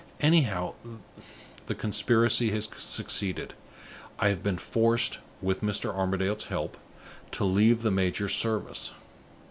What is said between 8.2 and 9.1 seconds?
service.